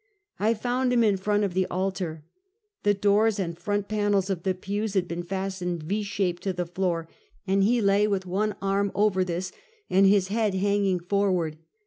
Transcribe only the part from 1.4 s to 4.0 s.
of the altar. The doors and front